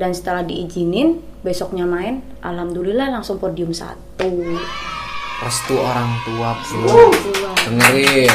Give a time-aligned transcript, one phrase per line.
[0.00, 4.32] dan setelah diizinin besoknya main alhamdulillah langsung podium satu.
[5.44, 7.12] Restu orang tua bro.
[7.68, 8.32] Dengerin.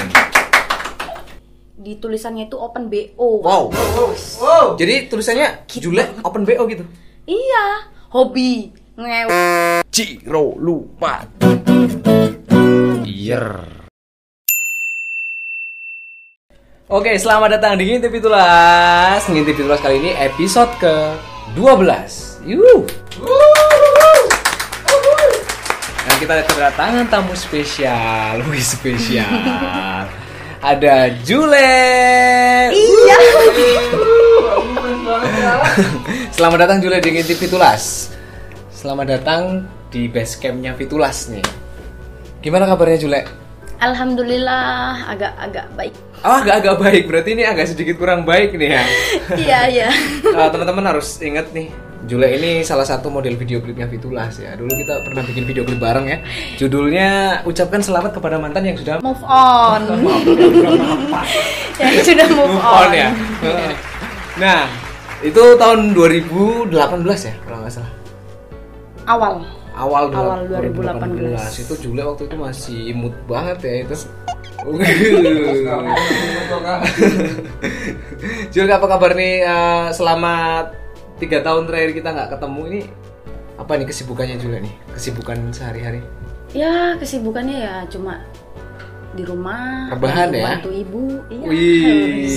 [1.82, 3.66] Di tulisannya itu open bo wow.
[4.78, 6.86] Jadi tulisannya Jule open bo gitu?
[7.26, 8.70] Iya hobi.
[8.96, 11.28] Ngewe Ciro lupa
[13.04, 13.60] Yer
[16.88, 19.20] Oke, selamat datang di Ngintip Pitulas.
[19.28, 20.96] Ngintip Pitulas kali ini episode ke
[21.54, 22.42] 12.
[22.50, 22.82] Yuh.
[26.02, 28.42] Dan kita kedatangan tamu spesial.
[28.50, 29.30] Wih, spesial.
[30.66, 31.78] Ada Jule.
[32.74, 33.18] iya
[36.36, 38.10] Selamat datang Jule di Ngintip Pitulas.
[38.74, 41.46] Selamat datang di base campnya Fitulas nih.
[42.42, 43.45] Gimana kabarnya Jule?
[43.80, 47.04] Alhamdulillah agak-agak baik Oh, agak-agak baik.
[47.06, 48.84] Berarti ini agak sedikit kurang baik nih ya.
[49.46, 49.90] iya iya
[50.42, 51.70] Eh, teman-teman harus ingat nih,
[52.10, 54.58] Jule ini salah satu model video klipnya Fitulas ya.
[54.58, 56.18] Dulu kita pernah bikin video klip bareng ya.
[56.58, 57.10] Judulnya
[57.46, 59.86] ucapkan selamat kepada mantan yang sudah move on
[61.82, 63.10] yang sudah move, on, ya.
[64.42, 64.66] Nah,
[65.22, 66.74] itu tahun 2018
[67.22, 67.92] ya, kalau nggak salah.
[69.06, 69.34] awal
[69.76, 71.36] Awal, Awal 2018.
[71.36, 71.62] 2018.
[71.62, 73.96] Itu Jule waktu itu masih imut banget ya itu.
[78.50, 80.66] Jul apa kabar nih eh, selama
[81.18, 82.82] tiga tahun terakhir kita nggak ketemu ini
[83.56, 86.02] apa nih kesibukannya Jul nih kesibukan sehari-hari
[86.50, 88.24] ya kesibukannya ya cuma
[89.14, 90.46] di rumah Rebahan bantu- ya?
[90.50, 92.36] bantu ibu iya Wih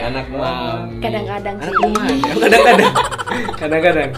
[0.00, 1.72] anak mami Kadang-kadang sih.
[1.72, 2.92] mami kadang-kadang
[3.56, 4.10] kadang-kadang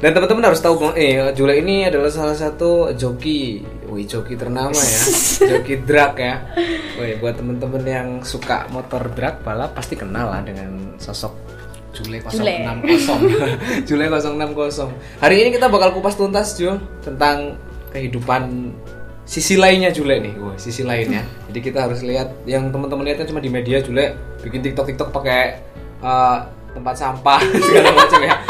[0.00, 3.60] dan teman-teman harus tahu Bang, eh Jule ini adalah salah satu joki.
[3.92, 5.00] Wih joki ternama ya.
[5.52, 6.40] Joki drag ya.
[6.96, 11.36] Wih buat teman-teman yang suka motor drag balap pasti kenal lah dengan sosok
[11.92, 14.40] Jule 060 Jule 060
[15.22, 17.60] hari ini kita bakal kupas tuntas Jul tentang
[17.92, 18.72] kehidupan
[19.28, 20.32] sisi lainnya Jule nih.
[20.40, 24.16] Wah sisi lainnya jadi kita harus lihat yang teman-teman lihatnya cuma di media Jule.
[24.40, 25.60] Bikin TikTok TikTok pakai
[26.00, 26.38] eh,
[26.72, 28.49] tempat sampah segala macam ya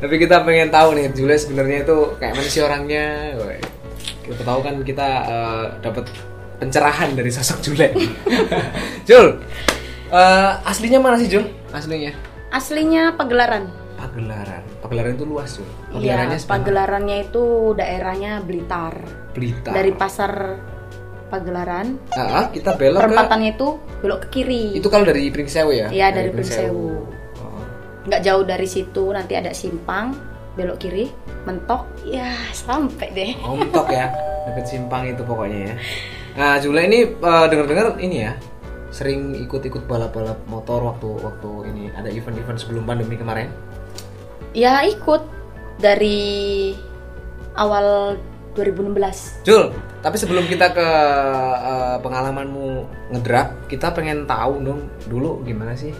[0.00, 3.06] tapi kita pengen tahu nih Jule sebenarnya itu kayak mana sih orangnya?
[4.24, 6.04] Kita tahu kan kita eh, dapat
[6.56, 7.88] pencerahan dari sosok Jule.
[9.08, 9.26] Jul
[10.10, 11.44] eh, aslinya mana sih Jul?
[11.70, 12.16] Aslinya?
[12.50, 13.68] Aslinya pagelaran.
[14.00, 14.64] Pagelaran.
[14.80, 15.68] Pagelaran itu luas Jul.
[15.68, 17.44] Iya, pagelarannya sebenarnya pagelarannya itu
[17.76, 18.94] daerahnya Blitar.
[19.36, 19.72] Blitar.
[19.76, 20.32] Dari pasar
[21.30, 24.74] Pagelaran, Ah, kita belok ke perempatannya itu belok ke kiri.
[24.74, 25.86] itu kalau dari Pringsewu ya?
[25.86, 27.06] Iya, dari Pringsewu.
[27.06, 27.19] Oh.
[28.08, 30.16] Nggak jauh dari situ nanti ada simpang,
[30.56, 31.12] belok kiri,
[31.44, 33.32] mentok, ya sampai deh.
[33.44, 34.08] Oh, mentok ya,
[34.48, 35.74] deket simpang itu pokoknya ya.
[36.38, 38.32] Nah, Jule ini eh, dengar-dengar ini ya,
[38.88, 43.52] sering ikut-ikut balap-balap motor waktu waktu ini ada event-event sebelum pandemi kemarin.
[44.56, 45.22] Ya ikut
[45.78, 46.74] dari
[47.54, 48.18] awal
[48.58, 49.46] 2016.
[49.46, 49.70] Jul,
[50.02, 50.88] tapi sebelum kita ke
[51.60, 55.92] eh, pengalamanmu ngedrag, kita pengen tahu dong dulu gimana sih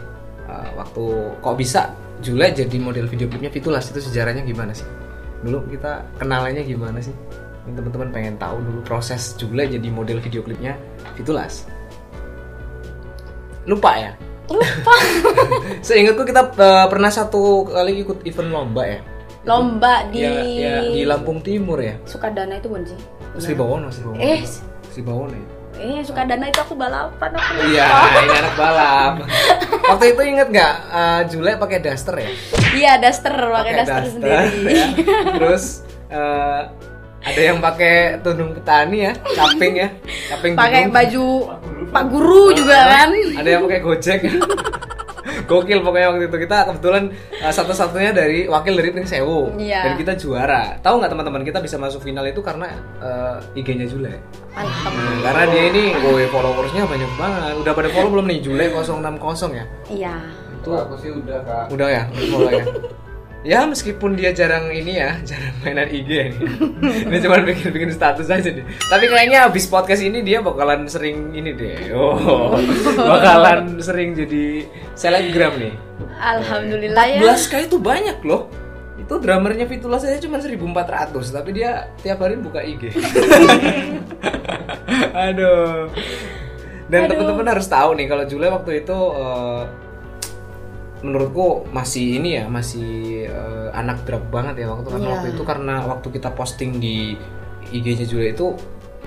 [0.50, 1.04] eh, waktu
[1.38, 4.84] kok bisa Jule jadi model video klipnya Fitulas itu sejarahnya gimana sih?
[5.40, 7.14] Dulu kita kenalannya gimana sih?
[7.64, 10.76] Ini teman-teman pengen tahu dulu proses Jule jadi model video klipnya
[11.16, 11.64] Fitulas.
[13.64, 14.12] Lupa ya?
[14.52, 14.94] Lupa.
[15.86, 19.00] Seingatku kita eh, pernah satu kali ikut event lomba ya.
[19.48, 21.96] Lomba di Ya, ya, di Lampung Timur ya.
[22.04, 22.98] Sukadana itu bukan sih?
[23.40, 24.20] Sri Bawono, Sri Bawono.
[24.20, 24.44] Eh.
[24.92, 25.59] Sri Bawono ya.
[25.80, 27.52] Eh, Sukadana itu aku balapan aku.
[27.72, 27.88] Iya,
[28.20, 29.14] ini anak balap.
[29.88, 32.30] Waktu itu inget nggak eh, Jule pakai daster ya?
[32.76, 34.44] Iya, daster, pakai daster, sendiri.
[34.76, 34.86] ya.
[35.40, 36.60] Terus eh,
[37.20, 39.88] ada yang pakai tudung petani ya, caping ya,
[40.36, 41.24] caping Pakai baju
[41.88, 43.08] Pak Guru juga kan.
[43.40, 44.20] Ada yang pakai gojek.
[45.44, 47.02] Gokil pokoknya waktu itu kita kebetulan
[47.32, 49.80] eh, satu-satunya dari wakil dari Pringsewu Iya.
[49.86, 50.76] dan kita juara.
[50.80, 52.68] Tahu nggak teman-teman kita bisa masuk final itu karena
[52.98, 54.14] eh, IG-nya Jule.
[54.50, 54.66] Nah,
[55.22, 57.54] karena dia ini, woi followersnya banyak banget.
[57.62, 59.64] Udah pada follow belum nih Jule 060 ya?
[59.86, 60.14] Iya.
[60.58, 61.64] Itu aku sih udah kak.
[61.72, 62.64] Udah ya, udah follow ya.
[63.40, 66.26] Ya meskipun dia jarang ini ya, jarang mainan IG ya.
[67.08, 68.64] ini cuma bikin-bikin status aja deh.
[68.92, 71.88] Tapi kayaknya abis podcast ini dia bakalan sering ini deh.
[71.96, 72.52] Oh,
[73.16, 75.72] bakalan sering jadi selebgram nih.
[76.20, 77.20] Alhamdulillah ya.
[77.24, 78.52] 14k itu banyak loh.
[79.00, 82.92] Itu drummernya Fitulas aja cuma 1400, tapi dia tiap hari buka IG.
[85.32, 85.88] Aduh.
[86.92, 89.62] Dan teman-teman harus tahu nih kalau Jule waktu itu eh,
[91.00, 95.12] menurutku masih ini ya, masih eh, anak drag banget ya waktu karena Iya.
[95.16, 97.16] waktu itu karena waktu kita posting di
[97.70, 98.52] IG-nya Jule itu,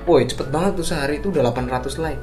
[0.03, 2.21] woi cepet banget tuh sehari itu udah 800 like.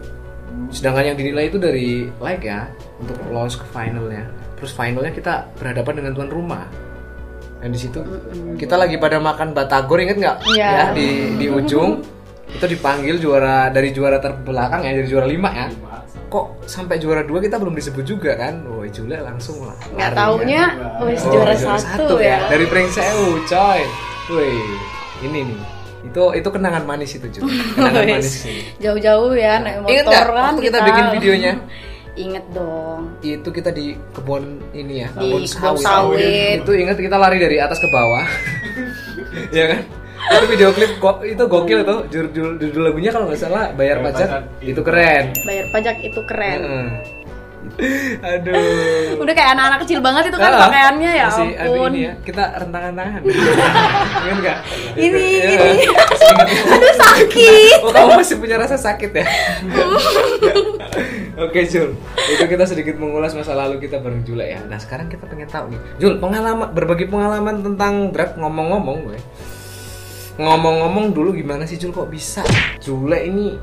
[0.75, 2.67] Sedangkan yang dinilai itu dari like ya
[2.99, 4.27] untuk lolos ke finalnya.
[4.59, 6.65] Terus finalnya kita berhadapan dengan tuan rumah.
[7.61, 8.01] Dan di situ
[8.57, 10.37] kita lagi pada makan batagor inget nggak?
[10.51, 10.69] Iya.
[10.69, 12.01] Ya, di di ujung
[12.51, 15.67] itu dipanggil juara dari juara terbelakang ya dari juara lima ya.
[16.31, 18.63] Kok sampai juara dua kita belum disebut juga kan?
[18.65, 19.75] Woi Jule langsung lah.
[19.91, 20.63] nggak taunya
[21.03, 23.81] wis Oh, juara satu ya dari Pring Sewu coy.
[24.31, 24.55] Woi
[25.21, 25.61] ini nih
[26.01, 28.65] itu itu kenangan manis itu juga kenangan manis sih.
[28.79, 31.53] jauh-jauh ya naik motor Ingat nggak kan waktu kita bikin videonya?
[32.17, 36.61] inget dong itu kita di kebun ini ya Di kebun sawit.
[36.61, 38.25] itu ingat kita lari dari atas ke bawah
[39.57, 39.81] ya kan
[40.21, 43.99] itu video klip kok itu gokil tuh judul, judul, judul lagunya kalau nggak salah bayar
[44.01, 44.29] Bayar pajak.
[44.29, 45.25] Pajak, itu keren.
[45.43, 46.61] Bayar pajak itu keren.
[46.61, 46.89] Heeh.
[48.25, 49.21] aduh.
[49.21, 52.13] Udah kayak anak-anak kecil banget itu kan Ah, pakaiannya ya masih aduh ampun ini ya.
[52.25, 53.21] Kita rentangan tangan
[54.25, 54.59] ingat nggak?
[54.97, 55.85] Ini, Itu, ini.
[55.85, 56.05] ya.
[56.73, 57.79] Aduh sakit.
[57.85, 59.27] Oh kamu masih punya rasa sakit ya?
[61.45, 61.97] Oke Jul,
[62.29, 64.61] itu kita sedikit mengulas masa lalu kita bareng Jula ya.
[64.65, 69.19] Nah sekarang kita pengen tahu nih, Jul pengalaman berbagi pengalaman tentang drag ngomong-ngomong gue.
[70.41, 72.41] Ngomong-ngomong dulu gimana sih Jul kok bisa
[72.81, 73.61] Jula ini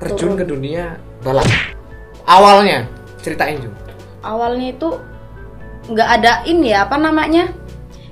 [0.00, 1.44] terjun ke dunia balap?
[2.24, 2.88] Awalnya
[3.18, 3.74] ceritain Jul.
[4.20, 4.88] awalnya itu
[5.86, 7.48] nggak ada ini ya apa namanya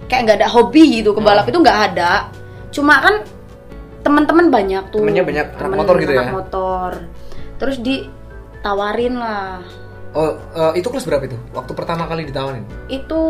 [0.05, 1.53] kayak nggak ada hobi gitu ke balap Hmm.
[1.53, 2.11] itu nggak ada
[2.69, 3.25] cuma kan
[4.01, 6.29] teman-teman banyak tuh Temennya banyak Temen motor gitu ya?
[6.29, 6.91] motor
[7.57, 9.61] terus ditawarin lah
[10.13, 11.37] Oh eh, itu kelas berapa itu?
[11.53, 12.65] Waktu pertama kali ditawarin?
[12.89, 13.23] itu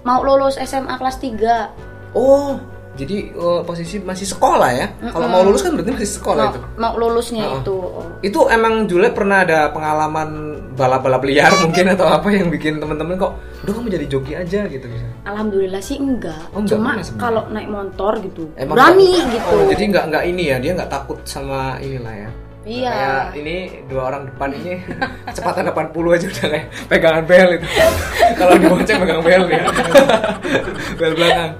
[0.00, 2.60] mau lulus SMA kelas 3 Oh
[2.94, 4.86] jadi eh, posisi masih sekolah ya?
[5.06, 6.60] Kalau mau lulus kan berarti masih sekolah mau, itu.
[6.74, 7.56] mau lulusnya Oh.
[7.56, 8.06] itu oh.
[8.20, 10.28] Itu emang Jule pernah ada pengalaman
[10.72, 14.84] balap-balap liar mungkin atau apa yang bikin temen-temen kok, udah kamu jadi joki aja gitu
[14.84, 15.14] misalnya.
[15.24, 19.64] alhamdulillah sih enggak, Oh, enggak cuma kalau naik motor gitu Emang berani nggak- gitu Oh,
[19.66, 22.30] jadi nggak nggak ini ya, dia nggak takut sama inilah ya.
[22.60, 22.90] Iya.
[22.90, 23.56] Kayak ini
[23.88, 24.72] dua orang depan ini
[25.26, 27.66] kecepatan 80 aja udah kayak pegangan bel itu.
[28.38, 29.62] Kalau dibonceng pegang bel ya.
[30.94, 31.50] bel belakang.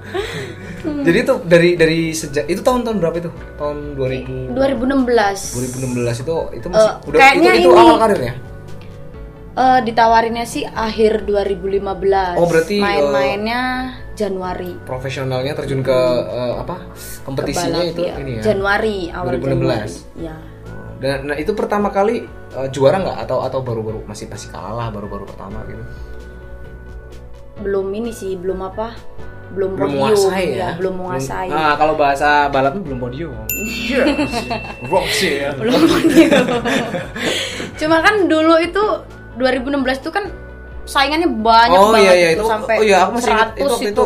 [0.79, 1.03] Hmm.
[1.03, 3.29] Jadi itu dari dari sejak itu tahun-tahun berapa itu?
[3.55, 8.21] Tahun 2000 2016 2016 itu itu masih Eh, udah itu kayaknya itu ini- awal karir
[8.21, 8.33] ya?
[9.51, 13.61] Eh, ditawarinnya sih akhir 2015 Oh, berarti, eh, main-mainnya
[14.13, 16.75] Januari profesionalnya terjun ke eh, apa
[17.23, 18.15] kompetisinya itu ya.
[18.17, 19.51] ini ya Januari awal 2016.
[19.59, 19.91] Januari
[20.21, 20.35] ya
[20.99, 25.23] dan nah itu pertama kali eh, juara nggak atau atau baru-baru masih pasti kalah baru-baru
[25.23, 25.83] pertama gitu
[27.59, 28.95] belum ini sih belum apa
[29.49, 33.33] belum, belum podium, menguasai ya, belum menguasai nah kalau bahasa balapnya belum podium
[34.91, 36.31] Roxy ya belum podium
[37.79, 38.83] cuma kan dulu itu
[39.39, 40.25] 2016 itu kan
[40.85, 43.57] saingannya banyak oh banget iya iya itu itu sampai oh iya aku masih ingat 100
[43.57, 44.05] itu itu, itu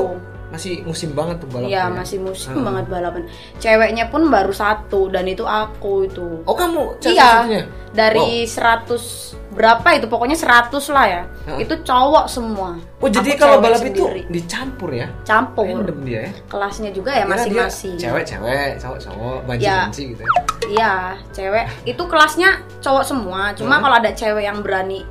[0.53, 1.89] masih musim banget tuh balapnya Iya ya.
[1.89, 2.65] masih musim Hmm.
[2.69, 3.25] banget balapan.
[3.57, 6.45] Ceweknya pun baru satu dan itu aku itu.
[6.45, 7.41] oh kamu iya.
[7.41, 7.61] satunya?
[7.89, 11.21] Dari 100 berapa itu pokoknya 100 lah ya.
[11.45, 11.57] Hah?
[11.57, 12.73] Itu cowok semua.
[12.97, 14.23] oh jadi Aku kalau balap sendiri.
[14.23, 15.65] itu dicampur ya campur.
[15.67, 17.95] random dia ya Kelasnya juga ya masing-masing.
[17.95, 19.45] cewek-cewek cowok-cowok Ya.
[19.87, 20.31] banci-banci gitu ya
[20.65, 20.93] Iya,
[21.29, 21.65] cewek.
[21.85, 23.51] Itu kelasnya cowok semua.
[23.53, 23.83] Cuma Hmm.
[23.83, 25.03] kalau ada cewek yang berani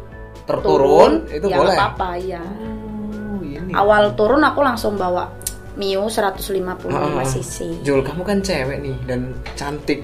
[0.43, 2.43] terturun itu ya boleh apa-apa ya.
[2.43, 5.31] oh ini Awal turun aku langsung bawa
[5.73, 7.81] Mio 155 Ah, cc.
[7.81, 10.03] Jul, kamu kan cewek nih dan cantik.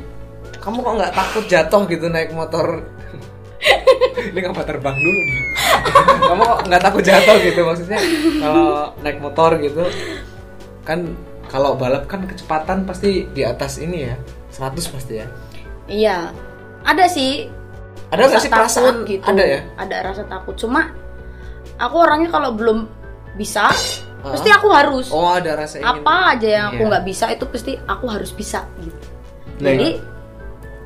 [0.58, 2.86] Kamu kok nggak takut jatuh gitu naik motor?
[4.18, 5.38] Ini ngapa terbang dulu nih?
[6.28, 7.98] kamu kok nggak takut jatuh gitu maksudnya?
[8.42, 8.68] Kalau
[9.00, 9.82] naik motor gitu
[10.82, 11.04] kan
[11.48, 14.16] kalau balap kan kecepatan pasti di atas ini ya
[14.50, 15.26] 100 pasti ya.
[15.86, 16.18] Iya.
[16.84, 17.48] Ada sih
[18.08, 19.24] Ada nggak sih takut perasaan gitu.
[19.24, 19.60] Ada ya?
[19.76, 20.54] Ada rasa takut.
[20.56, 20.92] Cuma
[21.76, 22.88] aku orangnya kalau belum
[23.36, 23.70] bisa,
[24.18, 24.34] Ah.
[24.34, 25.14] pasti aku harus.
[25.14, 26.02] Oh ada rasa ingin.
[26.02, 26.88] Apa aja yang aku Iya.
[26.90, 28.98] nggak bisa itu pasti aku harus bisa gitu.
[29.62, 29.88] Nah, jadi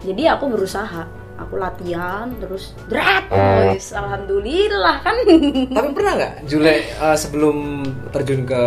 [0.03, 1.03] jadi aku berusaha.
[1.43, 3.91] Aku latihan terus drat, guys.
[3.91, 5.17] Alhamdulillah kan.
[5.77, 8.63] Tapi pernah nggak Jule eh, sebelum terjun ke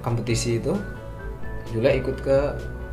[0.00, 0.74] kompetisi itu,
[1.68, 2.38] Jule ikut ke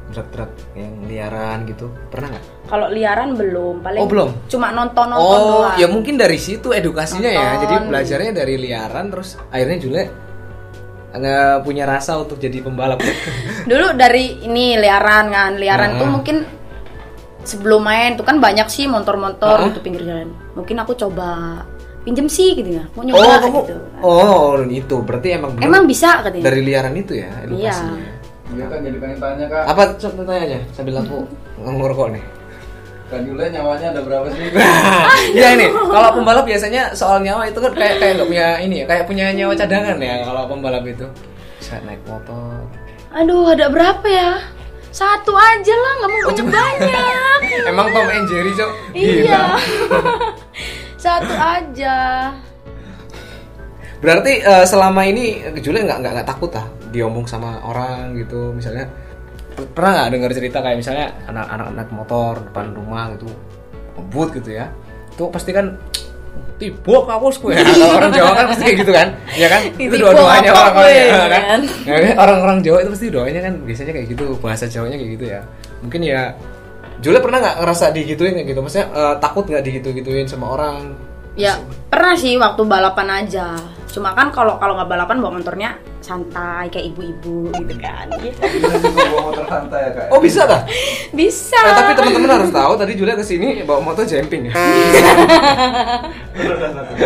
[0.09, 2.45] truk-truk yang liaran gitu, pernah nggak?
[2.65, 4.29] kalau liaran belum, paling Oh, belum?
[4.45, 5.77] cuma nonton-nonton Oh, doang.
[5.77, 7.45] ya mungkin dari situ edukasinya ya.
[7.53, 7.61] Nonton.
[7.61, 10.03] Jadi belajarnya dari liaran, terus akhirnya Jule
[11.09, 13.01] nggak punya rasa untuk jadi pembalap.
[13.69, 15.97] Dulu dari ini liaran kan, liaran Ah.
[15.97, 16.37] tuh mungkin
[17.49, 20.29] sebelum main tuh kan banyak sih motor-motor gitu pinggir jalan.
[20.53, 21.61] Mungkin aku coba
[22.05, 23.75] pinjem sih gitu ya, mau oh, nyoba kamu, gitu.
[23.99, 26.47] oh itu berarti emang bener Emang bisa katanya.
[26.47, 28.07] dari liaran itu ya edukasinya.
[28.49, 31.17] Iya kan jadi pengen tanya kak, Apa coba tanya sambil aku
[31.65, 32.23] ngerokok nih.
[33.09, 34.47] Kak Jule nyawanya ada berapa sih?
[35.37, 38.85] Iya ini, kalau pembalap biasanya soal nyawa itu kan kayak kayak nggak punya ini ya,
[38.85, 41.05] kayak punya nyawa cadangan ya kalau pembalap itu.
[41.57, 42.63] Bisa naik motor.
[43.09, 44.31] Aduh, ada berapa ya?
[44.89, 47.39] Satu aja lah, nggak mau banyak banyak.
[47.69, 48.71] Emang Tom and Jerry, Cok?
[48.97, 49.55] iya.
[51.03, 51.97] Satu aja.
[53.99, 58.89] Berarti eh, selama ini Julia nggak nggak takut lah diomong sama orang gitu misalnya
[59.53, 63.29] per- pernah nggak dengar cerita kayak misalnya anak-anak naik motor depan rumah gitu
[63.99, 64.71] ngebut gitu ya
[65.11, 65.77] itu pasti kan
[66.59, 70.11] tiba kaosku ya kalau orang Jawa kan pasti kayak gitu kan ya kan itu Tiba
[70.11, 71.59] doa-doanya apa orang-orang gue, ya, kan kan?
[71.87, 72.15] Ya kan?
[72.19, 75.41] orang-orang Jawa itu pasti doanya kan biasanya kayak gitu bahasa Jawanya kayak gitu ya
[75.79, 76.21] mungkin ya
[76.99, 80.99] Julia pernah nggak ngerasa digituin kayak gitu maksudnya eh, takut nggak digitu-gituin sama orang
[81.39, 81.55] Ya
[81.87, 83.55] pernah sih waktu balapan aja.
[83.87, 88.07] Cuma kan kalau kalau nggak balapan bawa motornya santai kayak ibu-ibu gitu kan.
[88.17, 88.39] Gitu.
[88.39, 90.05] Bisa juga bawa motor santai ya kak.
[90.09, 90.61] oh bisa dah
[91.11, 91.59] Bisa.
[91.59, 94.53] Nah, tapi teman-teman harus tahu tadi Julia ke sini bawa motor jumping ya.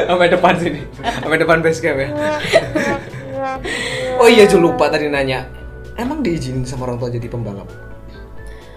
[0.05, 0.79] Sampai depan sini.
[1.19, 2.09] Sampai depan base camp ya.
[4.15, 5.43] Oh iya Jul lupa tadi nanya.
[5.93, 7.67] Emang diizinin sama orang tua jadi pembalap?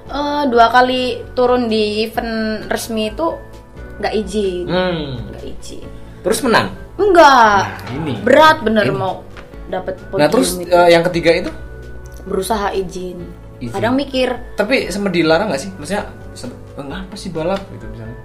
[0.06, 3.26] Eh, dua kali turun di event resmi itu
[3.96, 5.30] nggak izin, Hmm.
[5.30, 5.86] nggak izin.
[6.20, 6.74] Terus menang.
[6.96, 7.62] Enggak.
[7.62, 8.14] Nah, ini.
[8.20, 8.92] Berat bener Ini.
[8.92, 9.22] mau
[9.66, 10.66] dapat Nah, terus itu.
[10.66, 11.50] eh, yang ketiga itu
[12.22, 13.18] berusaha izin.
[13.56, 13.72] Izin.
[13.72, 15.70] Kadang mikir tapi sempat dilarang nggak sih?
[15.72, 18.18] Maksudnya sem- ngapa sih balap gitu misalnya?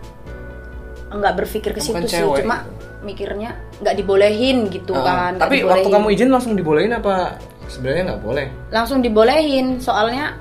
[1.11, 2.63] nggak berpikir ke situ sih, cewek cuma
[3.01, 5.31] mikirnya nggak dibolehin gitu Ah, kan.
[5.37, 7.35] tapi waktu kamu izin langsung dibolehin apa
[7.67, 8.47] sebenarnya nggak boleh?
[8.71, 10.39] langsung dibolehin soalnya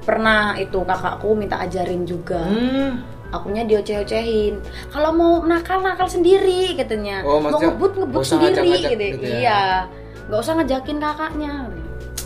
[0.00, 3.00] pernah itu kakakku minta ajarin juga Hmm.
[3.30, 4.60] akunya dioceh-ocehin
[4.92, 9.36] kalau mau nakal nakal sendiri katanya Oh, mau ngebut ngebut sendiri ngajak-ngajak gitu, gitu ya?
[9.40, 9.62] iya
[10.26, 11.52] nggak usah ngejakin kakaknya.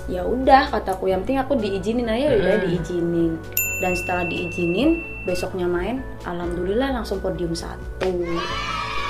[0.08, 1.08] Ya udah kataku.
[1.08, 2.32] Yang penting aku diizinin aja.
[2.32, 2.64] Ya udah Hmm.
[2.64, 3.32] diizinin.
[3.78, 4.90] Dan setelah diizinin
[5.22, 8.10] besoknya main alhamdulillah langsung podium satu.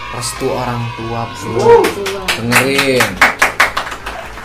[0.08, 1.84] Restu orang tua bro.
[1.84, 2.22] Tua.
[2.36, 3.04] dengerin.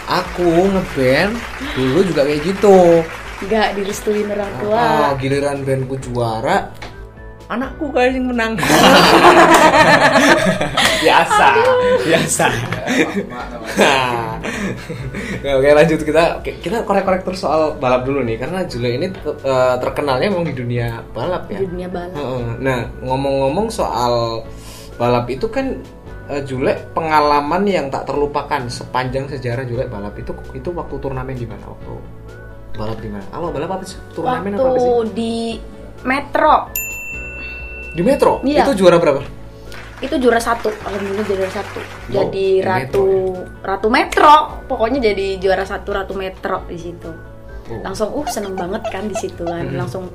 [0.03, 1.33] Aku ngeband
[1.73, 3.01] dulu juga kayak gitu.
[3.41, 4.77] Nggak direstuin orang tua.
[4.77, 6.69] Ah, giliran bandku juara
[7.47, 8.53] anakku kayak yang menang.
[11.03, 11.47] Biasa
[12.03, 12.47] biasa
[15.57, 20.27] oke lanjut kita kita korek-korek terus soal balap dulu nih karena Julia ini eh, terkenalnya
[20.29, 22.15] memang di dunia balap ya di dunia balap.
[22.59, 24.43] Nah, ngomong-ngomong soal
[24.97, 25.81] balap itu kan
[26.29, 31.47] eh, Jule pengalaman yang tak terlupakan sepanjang sejarah Jule balap itu itu waktu turnamen di
[31.47, 31.93] mana waktu
[32.73, 33.25] balap di mana?
[33.33, 33.99] Awal balap apa sih?
[34.13, 34.89] Turnamen apa, apa sih?
[34.89, 35.33] waktu di
[36.03, 36.55] Metro
[37.93, 38.41] Di Metro.
[38.41, 38.65] Iya.
[38.65, 39.42] Itu juara berapa?
[39.99, 43.05] Itu juara satu alhamdulillah juara satu Wow, jadi di ratu
[43.61, 44.35] ratu metro
[44.65, 47.11] pokoknya jadi juara satu ratu metro di situ
[47.63, 47.79] Oh.
[47.79, 49.79] langsung uh seneng banget kan di situ kan Mhm.
[49.79, 50.11] langsung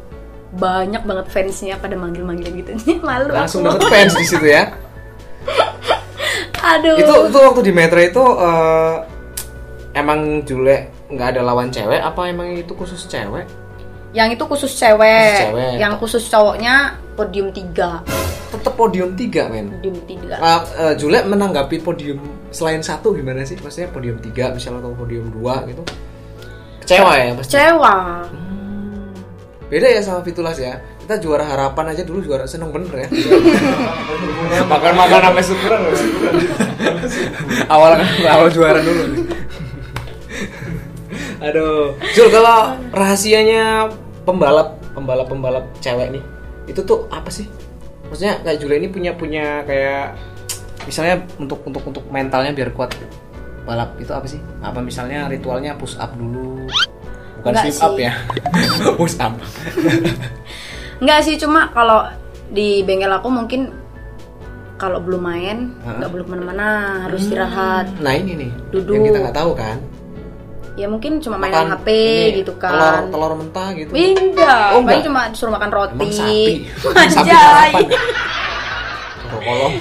[0.51, 3.81] banyak banget fansnya pada manggil-manggil gitu malu Langsung aku.
[3.81, 4.69] dapat fans di situ ya.
[6.69, 8.95] aduh Itu itu waktu di Metro itu eh,
[9.95, 10.77] emang Jule
[11.09, 13.49] nggak ada lawan cewek apa emang itu khusus cewek?
[14.09, 15.73] yang itu khusus cewek, Khusus cewek.
[15.79, 16.75] yang khusus cowoknya
[17.13, 18.01] podium tiga
[18.49, 19.67] Tetap podium 3 men.
[19.76, 23.61] podium tiga Uh, uh, Jule menanggapi podium selain satu gimana sih?
[23.61, 25.83] Maksudnya podium 3 misalnya atau podium 2 gitu?
[26.81, 27.52] Kecewa ya pasti?
[27.52, 29.12] kecewa Hmm.
[29.69, 30.81] Beda ya sama Fitulas ya.
[31.05, 33.09] Kita juara harapan aja dulu juara seneng bener ya.
[34.73, 35.81] Makan-makan sampai syukuran
[37.75, 39.02] awal awal juara dulu.
[39.12, 39.25] nih.
[41.38, 43.93] Aduh, Jul kalau rahasianya
[44.25, 46.25] pembalap pembalap pembalap cewek nih
[46.69, 47.49] itu tuh apa sih?
[48.09, 50.17] Maksudnya kayak Jule ini punya punya kayak
[50.85, 52.97] misalnya untuk untuk untuk mentalnya biar kuat
[53.69, 54.41] balap itu apa sih?
[54.65, 56.65] Apa misalnya ritualnya push up dulu?
[57.38, 58.09] Bukan Enggak sit up sih.
[58.09, 58.12] ya.
[58.99, 59.33] push up.
[61.05, 62.09] Enggak sih cuma kalau
[62.49, 63.71] di bengkel aku mungkin
[64.79, 66.67] kalau belum main nggak boleh ke mana-mana
[67.05, 68.95] harus istirahat Nah ini nih Duduk.
[68.95, 69.77] yang kita nggak tahu kan.
[70.79, 73.91] Ya mungkin cuma main Makan HP ini, gitu Telur kan telur mentah gitu.
[73.91, 75.05] Enggak, Oh, paling enggak.
[75.05, 75.93] cuma disuruh makan roti.
[75.93, 76.55] Emang sapi.
[77.19, 77.83] sapi.
[79.21, 79.75] Toro kolong.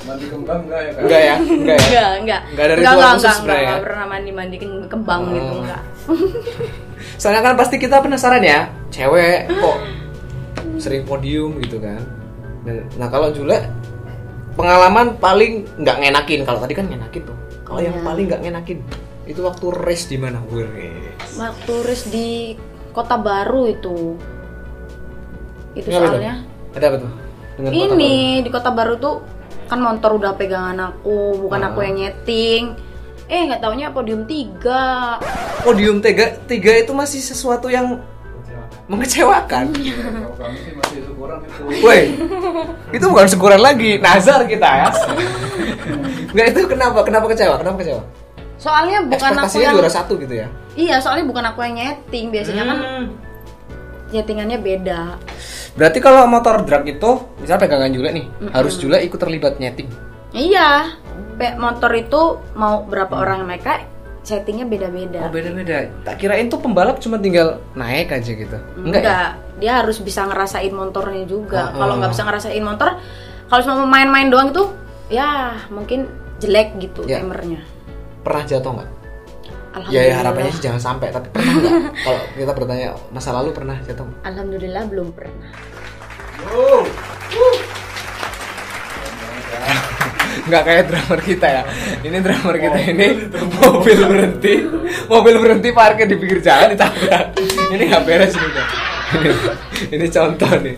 [0.00, 1.02] Mandi kembang enggak ya kak?
[1.04, 1.84] Enggak ya, enggak ya.
[1.84, 2.40] Enggak, enggak.
[2.42, 3.84] Enggak ada enggak, enggak, khusus enggak, enggak, ya?
[3.84, 5.30] pernah mandi-mandi ke- kembang Oh.
[5.30, 5.82] gitu enggak.
[7.20, 9.76] Soalnya kan pasti kita penasaran ya, cewek kok
[10.76, 12.00] sering podium gitu kan.
[12.62, 13.60] Dan- Nah kalau Jule
[14.52, 17.36] pengalaman paling nggak ngenakin kalau tadi kan ngenakin tuh.
[17.62, 18.02] Kalau yang Iya.
[18.02, 18.78] paling nggak ngenakin
[19.30, 20.42] itu waktu race di mana?
[21.38, 22.58] Waktu race di
[22.90, 24.18] Kota Baru itu.
[25.78, 26.02] Itu tuh?
[26.02, 26.42] soalnya
[26.74, 27.10] Ada apa tuh?
[27.54, 29.16] Dengan kota ini di Kota Baru tuh
[29.70, 31.70] kan motor udah pegangan aku, bukan Ah.
[31.70, 32.74] aku yang nyeting.
[33.30, 35.22] Eh, nggak taunya podium 3.
[35.22, 35.62] Baru?
[35.62, 38.02] Podium tiga, tiga itu masih sesuatu yang
[38.90, 39.70] mengecewakan.
[39.70, 41.62] Kalau kami sih masih syukuran itu.
[41.86, 42.00] Woi,
[42.90, 44.90] itu bukan syukuran lagi, nazar kita ya.
[46.34, 47.06] Enggak itu kenapa?
[47.06, 47.54] Kenapa kecewa?
[47.62, 48.02] Kenapa kecewa?
[48.60, 50.46] Soalnya bukan aku yang juara satu gitu ya?
[50.76, 52.28] Iya, soalnya bukan aku yang nyeting.
[52.28, 53.04] Biasanya kan Hmm.
[54.12, 55.16] nyetingannya beda.
[55.74, 59.88] Berarti kalau motor drag itu, misal pegangan Jule nih, harus Jule ikut terlibat nyeting.
[60.30, 61.00] Iya.
[61.40, 63.80] sampai motor itu mau berapa orang yang naik Kak,
[64.20, 65.24] settingnya beda-beda.
[65.24, 65.88] Oh beda-beda.
[66.04, 68.60] Tak kirain tuh pembalap cuma tinggal naik aja gitu.
[68.76, 69.40] Enggak, ya?
[69.56, 71.72] dia harus bisa ngerasain motornya juga.
[71.72, 71.98] Oh, Kalau oh.
[72.04, 73.00] nggak bisa ngerasain motor,
[73.48, 74.68] kalau cuma main-main doang itu,
[75.08, 76.12] ya mungkin
[76.44, 77.24] jelek gitu Ya.
[77.24, 77.64] timernya.
[78.20, 78.90] Pernah jatuh nggak?
[78.90, 80.02] Ya, Alhamdulillah.
[80.02, 81.08] ya harapannya sih jangan sampai.
[81.14, 81.72] Tapi pernah nggak?
[82.04, 84.04] Kalau kita bertanya masa lalu pernah jatuh?
[84.04, 84.20] nggak?
[84.26, 85.48] Alhamdulillah belum pernah.
[86.50, 86.84] Oh.
[90.40, 91.62] Nggak kayak drummer kita ya.
[92.00, 93.08] Ini drummer kita ini
[93.60, 94.54] mobil berhenti,
[95.06, 97.36] mobil berhenti parkir di pinggir jalan ditabrak.
[97.70, 98.50] Ini nggak beres ini.
[99.10, 99.30] Ini,
[99.94, 100.76] ini contoh nih.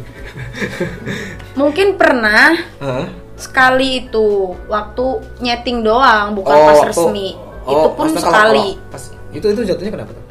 [1.52, 3.21] Mungkin pernah Hah?
[3.42, 4.26] Sekali itu
[4.64, 5.04] waktu
[5.38, 7.28] nyeting doang, bukan Oh, pas waktu- resmi.
[7.66, 8.66] oh, itu pun maksudnya kalau- sekali.
[8.70, 10.24] kalau pas- itu itu jatuhnya kenapa tuh?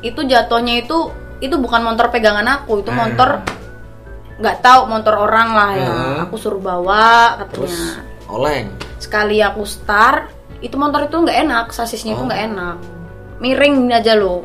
[0.00, 0.98] Itu jatuhnya itu
[1.38, 2.96] itu bukan motor pegangan aku, itu Ah.
[2.98, 3.28] motor
[4.36, 5.86] nggak tahu motor orang lah ya.
[5.88, 6.18] Ah.
[6.24, 8.02] Aku suruh bawa Terus katanya.
[8.28, 8.66] oleng.
[8.98, 10.26] sekali aku start
[10.58, 12.26] itu motor itu nggak enak sasisnya itu Oh.
[12.26, 12.76] nggak enak
[13.38, 14.42] miring aja loh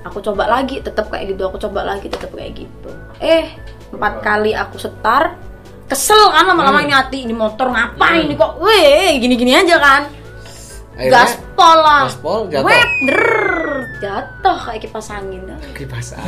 [0.00, 3.58] aku coba lagi tetap kayak gitu aku coba lagi tetap kayak gitu eh
[3.90, 5.34] empat kali aku start
[5.90, 6.86] kesel kan lama-lama Hmm.
[6.86, 10.02] ini hati ini motor ngapain ini kok weh gini-gini aja kan
[10.92, 12.66] Akhirnya gaspol lah gaspol, jatuh.
[12.66, 12.90] Wet,
[13.98, 15.42] jatuh kayak kipas angin
[15.72, 16.12] kipas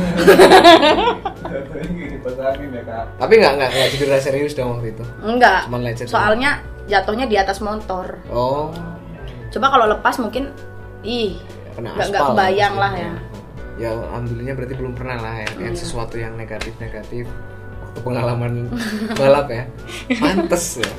[2.43, 2.69] angin.
[2.71, 3.05] Ya kak.
[3.17, 5.03] Tapi nggak nggak nggak cedera serius dong waktu itu.
[5.21, 6.07] enggak Cuman lecet.
[6.07, 8.73] soalnya jatuhnya di atas motor Oh.
[9.47, 10.49] coba kalau lepas mungkin
[11.01, 11.37] ih
[11.75, 13.13] nggak nggak kebayang lah ya
[13.73, 15.79] Ya alhamdulillah berarti belum pernah lah ya yang Iya.
[15.79, 17.52] sesuatu yang negatif-negatif waktu
[18.01, 18.73] pengalaman
[19.13, 19.63] balap ya.
[20.21, 20.91] Pantes ya.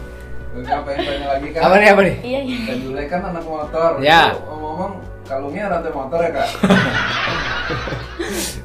[0.54, 1.60] Apa yang tanya lagi kan?
[1.66, 2.16] Apa nih apa nih?
[2.22, 3.98] iya iya Jule kan anak motor.
[3.98, 4.38] Ya.
[4.38, 4.92] Ngomong-ngomong
[5.26, 6.48] kalungnya rantai motor ya kak?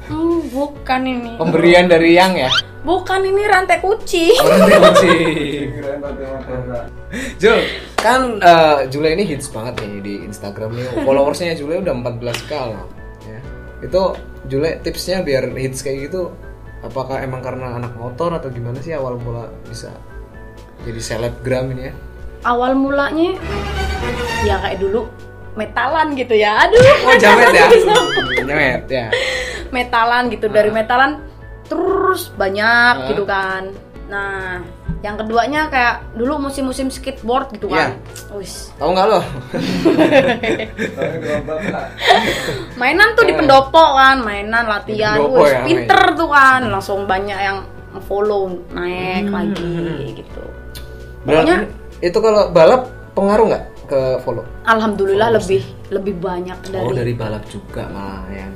[0.06, 1.32] Hmm, bukan ini.
[1.34, 2.50] Pemberian dari yang ya.
[2.86, 4.38] Bukan ini rantai kucing.
[4.86, 5.66] Kucing.
[5.76, 6.84] Kirain rantai motor kak.
[7.42, 7.58] Jul,
[7.98, 11.02] kan eh, Jule ini hits banget nih di Instagram nih.
[11.02, 12.86] Followersnya Jule udah 14k loh.
[13.26, 13.40] Ya.
[13.82, 14.14] Itu
[14.46, 16.30] Jule tipsnya biar hits kayak gitu
[16.80, 19.92] apakah emang karena anak motor atau gimana sih awal mula bisa
[20.82, 21.94] jadi selebgram ini ya?
[22.40, 23.36] Awal mulanya
[24.42, 25.04] ya kayak dulu
[25.52, 26.64] metalan gitu ya.
[26.64, 26.80] Aduh.
[27.04, 27.66] Oh jamet ya?
[28.40, 29.06] jamet ya.
[29.68, 31.20] Metalan gitu dari metalan
[31.68, 33.08] terus banyak Ah.
[33.12, 33.70] gitu kan.
[34.08, 34.64] Nah,
[35.00, 37.96] yang keduanya kayak dulu musim-musim skateboard gitu kan.
[38.32, 38.68] Wis.
[38.76, 39.20] Tahu nggak lo?
[42.76, 45.16] Mainan tuh di pendopo kan, mainan latihan.
[45.24, 46.60] Wis, ya, pinter tuh kan.
[46.66, 47.58] Langsung banyak yang
[48.02, 49.34] follow naik Hmm.
[49.34, 49.72] lagi
[50.14, 50.42] gitu.
[51.20, 51.56] Pokoknya
[52.00, 52.82] itu kalau balap
[53.12, 54.46] pengaruh nggak ke follow?
[54.62, 58.46] alhamdulillah Followers lebih lebih banyak dari Oh dari balap juga malah ya.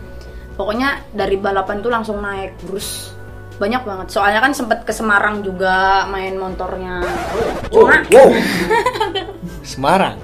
[0.55, 3.11] pokoknya dari balapan tuh langsung naik terus
[3.55, 7.03] banyak banget soalnya kan sempet ke Semarang juga main motornya
[7.71, 8.31] cuma wow.
[9.75, 10.17] Semarang.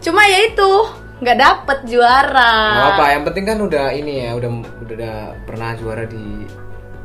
[0.00, 0.70] cuma ya itu
[1.16, 4.50] nggak dapet juara Gak apa, yang penting kan udah ini ya, udah
[4.84, 5.16] udah
[5.48, 6.44] pernah juara di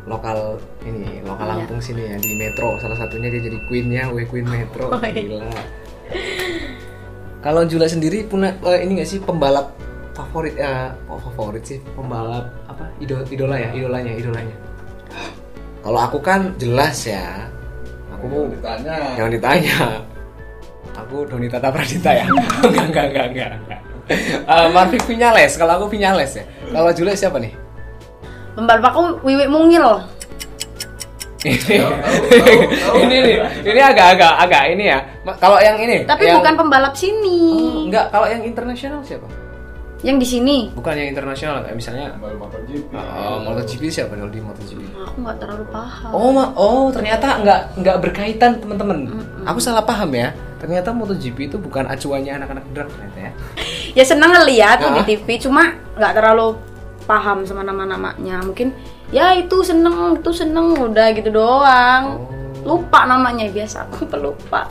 [0.03, 1.55] lokal ini, lokal Iya.
[1.63, 2.75] Lampung sini ya, di Metro.
[2.81, 4.91] Salah satunya dia jadi queennya, we queen Metro.
[4.91, 5.13] Oh, iya.
[5.13, 5.47] Gila.
[7.41, 9.73] Kalau Jula sendiri punya eh, ini gak sih pembalap
[10.11, 14.55] favorit ya, oh, favorit sih pembalap apa idol idola ya, idolanya, idolanya.
[15.81, 17.49] Kalau aku kan jelas ya,
[18.13, 18.95] aku Mau ditanya.
[19.17, 19.77] Jangan ditanya.
[20.91, 22.27] Aku Doni Tata Pradita ya.
[22.67, 23.51] enggak, enggak, enggak, enggak.
[23.65, 23.81] enggak.
[24.43, 26.43] Eh, Marvin Vinales, kalau aku Vinales ya.
[26.69, 27.53] Kalau Jules siapa nih?
[28.51, 29.87] pembalap aku Wiwi Mungil
[31.41, 31.81] ini
[33.01, 35.01] ini nih, ini agak-agak agak ini ya.
[35.41, 39.25] Kalau yang ini, tapi yang- bukan pembalap sini enggak, kalau yang internasional siapa?
[40.01, 42.89] Yang di sini Bukan yang internasional kayak misalnya motor jeep.
[42.89, 44.81] uh, MotoGP siapa kalau di MotoGP?
[44.97, 49.13] aku nggak terlalu paham Oh, ma- oh ternyata nggak nggak berkaitan teman-teman.
[49.43, 50.33] Aku salah paham ya.
[50.57, 53.31] Ternyata MotoGP itu bukan acuannya anak-anak drag ternyata ya.
[53.97, 54.95] ya seneng ngeliat tuh Ah.
[54.97, 56.57] di TV cuma nggak terlalu
[57.03, 58.73] paham sama nama-namanya mungkin
[59.09, 62.03] ya itu seneng itu seneng udah gitu doang
[62.63, 62.77] Oh.
[62.77, 64.65] lupa namanya biasa aku pelupa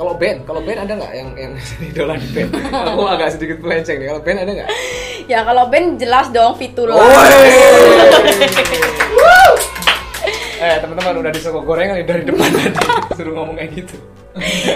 [0.00, 1.52] Kalau band, kalau band ada nggak yang yang
[1.86, 2.56] idola di band?
[2.72, 4.08] Aku agak sedikit melenceng nih.
[4.08, 4.68] Kalau band ada nggak?
[5.28, 6.96] ya kalau band jelas dong Fitula
[10.60, 12.76] eh teman-teman udah disogok gorengan nih dari depan tadi
[13.14, 13.96] suruh ngomong kayak gitu.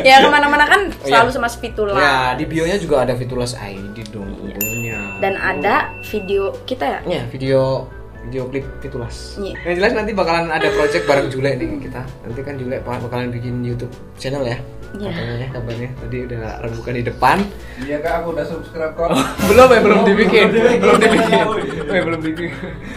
[0.00, 1.34] ya ke mana-mana kan Oh, selalu iya.
[1.34, 5.18] sama Fitula Ya di bionya juga ada Fitulas ID dong pokoknya.
[5.18, 5.74] dan ada
[6.06, 7.84] video kita ya Ya video
[8.28, 9.36] video klip Fitulas.
[9.40, 9.54] Iya.
[9.68, 12.02] Yang jelas nanti bakalan ada project bareng Jule nih kita.
[12.24, 14.58] Nanti kan Jule bakalan bikin YouTube channel ya.
[14.94, 15.10] Iya.
[15.10, 17.36] Katanya ya kabarnya tadi udah rembukan di depan.
[17.82, 19.10] Iya kak, aku udah subscribe kok.
[19.50, 20.46] belum ya belum dibikin
[20.80, 21.46] belum dibikin
[21.90, 22.52] Eh, belum dibikin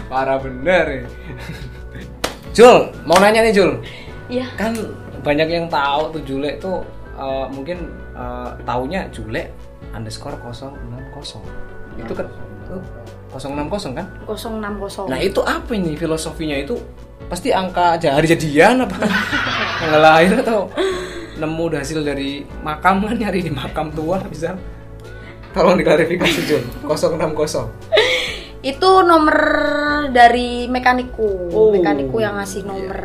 [0.08, 1.02] parah bener ya
[2.56, 3.72] Jul mau nanya nih Jul
[4.32, 4.74] iya kan
[5.22, 6.82] banyak yang tahu tuh Jule tuh
[7.20, 9.52] eh, mungkin eh, taunya Jule
[9.94, 12.28] underscore 060 itu kan
[12.70, 12.82] tuh,
[13.34, 14.06] 060 kan?
[14.26, 16.56] 060 nah itu apa ini filosofinya?
[16.56, 16.80] Itu
[17.28, 18.98] pasti angka aja hari jadian apa?
[19.84, 20.72] Tanggal lahir atau
[21.38, 23.16] nemu hasil dari makam kan?
[23.20, 24.56] Nyari di makam tua bisa.
[25.52, 27.98] Tolong diklarifikasi Jul 060
[28.66, 29.38] itu nomor
[30.12, 31.54] dari mekaniku.
[31.54, 31.70] Oh.
[31.72, 33.00] mekaniku yang ngasih nomor.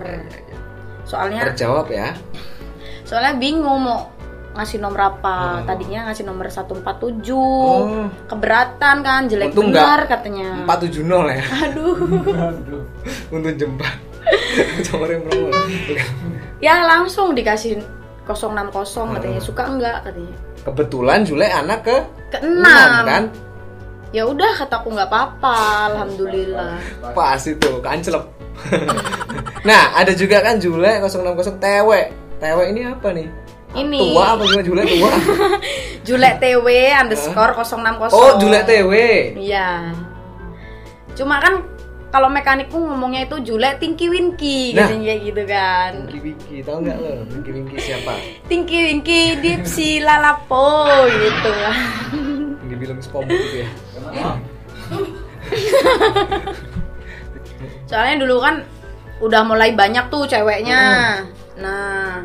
[1.06, 2.16] soalnya terjawab ya.
[3.08, 4.08] Soalnya bingung mau
[4.52, 5.64] ngasih nomor apa?
[5.64, 5.66] Oh.
[5.66, 8.08] tadinya ngasih nomor 147 Oh.
[8.28, 10.64] keberatan kan jelek Untung benar katanya.
[10.68, 11.44] 470 ya?
[11.68, 11.96] Aduh.
[12.30, 12.82] Aduh.
[13.32, 13.94] untuk jembat.
[16.62, 17.82] Ya langsung dikasih
[18.22, 18.70] 060
[19.18, 19.40] katanya.
[19.40, 19.42] Oh.
[19.42, 20.34] suka enggak katanya.
[20.62, 21.96] Kebetulan Jule anak ke
[22.30, 22.62] keenam.
[22.62, 23.24] enam kan?
[24.12, 25.56] Ya udah kataku nggak apa-apa
[25.90, 26.78] alhamdulillah.
[27.16, 28.22] Pas itu kancelep
[29.68, 31.88] nah ada juga kan Jule 060 TW
[32.36, 33.28] TW ini apa nih
[33.72, 33.98] Ini.
[34.12, 35.10] tua apa gimana Jule tua
[36.06, 38.92] Julek TW underscore 060 oh Jule TW
[39.38, 39.92] Iya.
[41.12, 41.64] Cuma kan
[42.08, 44.92] kalau mekanikku ngomongnya itu Julek Tinky Winky Nah.
[44.92, 45.90] kayak gitu kan.
[46.04, 48.12] Winky Winky tau nggak lo Winky Winky siapa
[48.44, 51.52] Tinky Winky Dipsy Lalapo gitu.
[52.60, 53.68] Winky bilang SpongeBob gitu ya?
[57.86, 58.54] Soalnya dulu kan
[59.22, 60.80] udah mulai banyak tuh ceweknya.
[61.56, 62.24] Nah,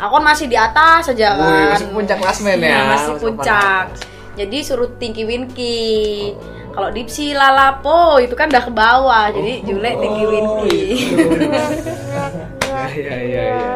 [0.00, 1.68] aku kan masih di atas aja Wih, kan.
[1.70, 2.66] masih puncak klasmen ya?
[2.66, 3.84] Iya, masih Masih puncak.
[4.32, 5.90] Jadi suruh Tinky Winky.
[6.32, 6.58] Oh.
[6.70, 9.26] Kalau Dipsy Lalapo itu kan udah ke bawah.
[9.28, 10.80] Jadi Julek Tinky Winky.
[12.70, 13.68] ya ya ya ya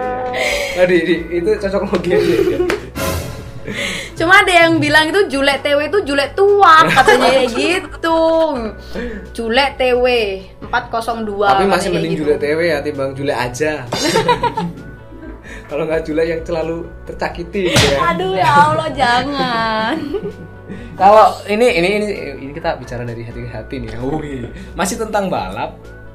[0.75, 2.59] nah di, di- itu cocok logi aja ya.
[4.15, 8.23] Cuma ada yang bilang itu Julek TW itu Julek tua katanya gitu.
[9.31, 10.05] Julek TW
[10.63, 10.71] 402.
[11.45, 12.23] tapi masih mending gitu.
[12.25, 13.83] Jule TW ya timbang Jule aja
[15.65, 19.97] kalau nggak Jule yang selalu tercakiti gitu ya Aduh ya Allah jangan.
[20.95, 22.07] Kalau ini ini ini
[22.39, 23.89] ini kita bicara dari hati ke hati nih.
[23.93, 23.99] ya.
[23.99, 24.47] Wih,
[24.79, 25.75] masih tentang balap.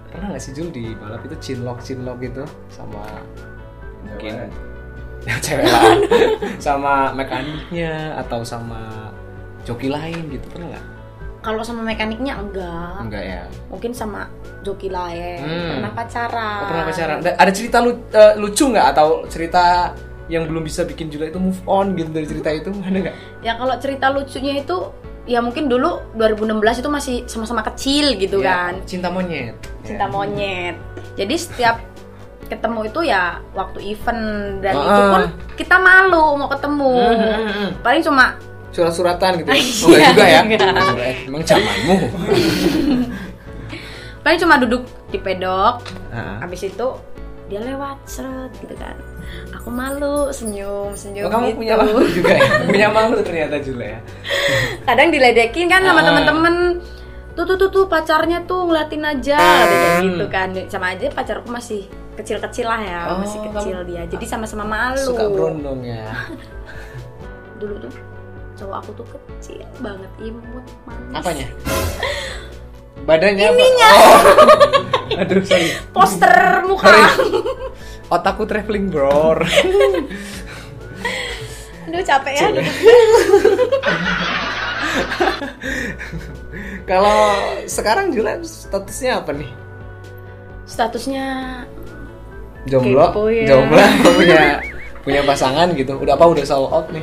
[0.10, 3.04] Pernah nggak sih Jul di balap itu cinlok cinlok gitu sama
[4.08, 4.48] mungkin
[5.28, 6.00] ya cewek lah,
[6.58, 9.12] sama mekaniknya atau sama
[9.68, 10.86] joki lain gitu pernah nggak?
[11.40, 13.00] Kalau sama mekaniknya enggak.
[13.00, 13.44] Enggak ya.
[13.70, 14.28] Mungkin sama
[14.60, 15.40] joki lain.
[15.40, 15.70] Hmm.
[15.74, 16.60] Pernah pacaran.
[16.60, 17.18] Oh, pernah pacaran.
[17.20, 19.96] Da- Ada cerita lu- eh, lucu nggak atau cerita
[20.28, 23.16] yang belum bisa bikin Jula itu move on gitu dari cerita itu ada nggak?
[23.40, 24.78] Ya kalau cerita lucunya itu
[25.26, 28.74] ya mungkin dulu 2016 itu masih sama-sama kecil gitu Ya, kan.
[28.84, 29.56] Cinta monyet.
[29.82, 30.12] Cinta Ya.
[30.12, 30.76] monyet.
[31.16, 31.80] Jadi setiap
[32.46, 33.24] ketemu itu ya
[33.54, 34.24] waktu event
[34.60, 34.84] dan Ah.
[34.84, 35.22] itu pun
[35.56, 36.94] kita malu mau ketemu.
[37.00, 37.70] Hmm, hmm, hmm.
[37.80, 38.26] Paling cuma
[38.72, 39.50] surat-suratan gitu.
[39.50, 40.40] Iya, Oh, enggak juga ya?
[40.42, 40.62] enggak.
[41.26, 41.96] Emang zamanmu.
[44.20, 45.82] paling cuma duduk di pedok.
[46.10, 46.38] Heeh.
[46.40, 46.88] Habis itu
[47.48, 48.94] dia lewat seret gitu kan.
[49.54, 51.58] Aku malu senyum senyum Oh, kamu gitu.
[51.58, 52.46] punya malu juga ya?
[52.64, 54.00] punya malu ternyata Jule ya.
[54.84, 56.06] kadang diledekin kan sama Ah.
[56.08, 56.56] temen-temen
[57.32, 61.86] tuh tuh tuh tuh pacarnya tuh ngeliatin aja kayak gitu kan sama aja pacarku masih
[62.16, 66.10] kecil-kecil lah ya Oh, masih kecil dia jadi sama-sama malu Suka berondong ya.
[67.56, 67.94] dulu tuh
[68.60, 71.48] cowok aku tuh kecil banget imut manis Apanya?
[73.08, 73.90] Badannya Ininya.
[73.90, 74.04] apa?
[74.04, 74.20] Oh.
[75.24, 75.72] Aduh, sorry.
[75.96, 76.36] poster
[76.68, 77.04] muka Sorry.
[78.12, 79.40] Otakku traveling bro.
[81.90, 82.48] aduh capek ya.
[86.86, 87.18] Kalau
[87.66, 89.50] sekarang Jule statusnya apa nih?
[90.70, 91.26] statusnya
[92.70, 93.50] Jomblo, Kepo ya.
[93.50, 93.82] jomblo
[94.14, 94.62] punya
[95.02, 95.98] punya pasangan gitu.
[95.98, 97.02] Udah apa udah sold out nih?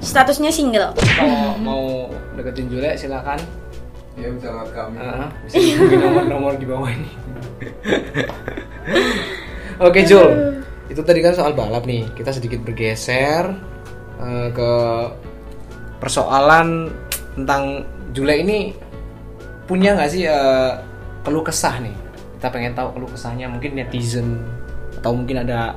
[0.00, 3.38] Statusnya single Kalau mau deketin Jule silakan.
[4.16, 4.96] Dia bisa lewat kami.
[5.46, 7.10] Bisa dihubungi nomor-nomor di bawah ini.
[9.86, 10.60] Oke Jul,
[10.92, 12.04] itu tadi kan soal balap nih.
[12.12, 13.48] Kita sedikit bergeser
[14.20, 14.70] eh, ke
[16.00, 16.92] persoalan
[17.36, 18.74] tentang Jule ini
[19.64, 20.72] punya nggak sih eh,
[21.24, 21.96] keluh kesah nih?
[22.40, 24.40] Kita pengen tahu keluh kesahnya mungkin netizen
[25.00, 25.76] atau mungkin ada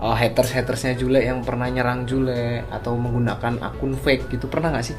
[0.00, 4.96] haters hatersnya Jule yang pernah nyerang Jule atau menggunakan akun fake gitu pernah nggak sih?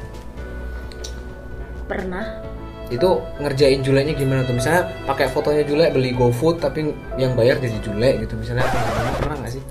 [1.86, 2.42] pernah
[2.86, 6.86] itu ngerjain Julenya gimana tuh misalnya pakai fotonya Jule beli GoFood tapi
[7.18, 9.62] yang bayar jadi Jule gitu misalnya gimana pernah nggak sih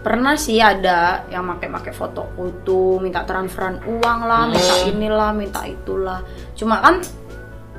[0.00, 4.90] pernah sih ada yang make-make foto itu minta transferan uang lah minta Hmm.
[4.96, 6.24] inilah minta itulah
[6.56, 6.98] cuma kan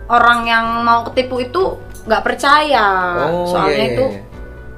[0.08, 1.64] orang yang mau ketipu itu
[2.08, 2.88] nggak percaya
[3.48, 4.22] soalnya iya, iya, itu iya.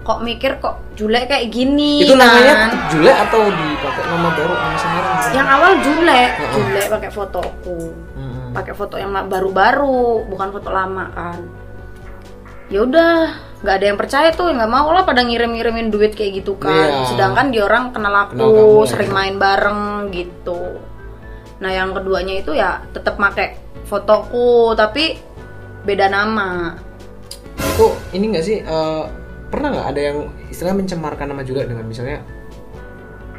[0.04, 2.70] Kok mikir kok Jule kayak gini itu namanya kan.
[2.88, 5.32] Jule atau dipakai nama baru nama samaran gitu?
[5.34, 6.50] yang awal Jule Oh, oh.
[6.54, 7.78] Jule pakai fotoku
[8.13, 8.52] Mm-mm.
[8.52, 11.39] pakai foto yang baru-baru bukan foto lama kan
[12.68, 13.16] ya udah
[13.60, 17.08] nggak ada yang percaya tuh nggak mau lah pada ngirim-ngirimin duit kayak gitu kan Iya.
[17.08, 19.16] sedangkan di orang kenal aku Kenal kamu, sering ya.
[19.16, 20.60] main bareng gitu
[21.58, 25.16] nah yang keduanya itu ya tetap make fotoku tapi
[25.82, 26.76] beda nama
[27.58, 29.04] itu ini nggak sih eh,
[29.54, 30.18] pernah nggak ada yang
[30.50, 32.26] istilah mencemarkan nama Jule dengan misalnya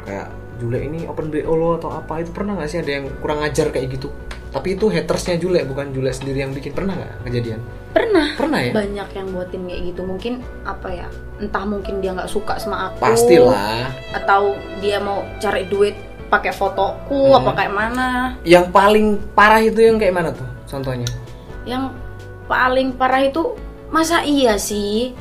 [0.07, 2.23] kayak Jule ini open BO lo atau apa?
[2.23, 4.07] Itu pernah nggak sih ada yang kurang ajar kayak gitu?
[4.55, 6.71] Tapi itu hatersnya Jule bukan Jule sendiri yang bikin.
[6.71, 7.59] Pernah nggak kejadian?
[7.91, 8.39] Pernah.
[8.39, 8.71] Pernah ya?
[8.71, 10.01] Banyak yang buatin kayak gitu.
[10.07, 11.07] Mungkin apa ya
[11.43, 13.91] entah mungkin dia nggak suka sama aku pastilah.
[14.15, 15.99] atau dia mau cari duit
[16.31, 17.43] pakai fotoku Hmm.
[17.43, 18.07] apa kayak mana.
[18.47, 21.07] Yang paling parah itu yang kayak mana tuh contohnya?
[21.67, 21.91] Yang
[22.47, 23.59] paling parah itu
[23.91, 25.11] masa iya sih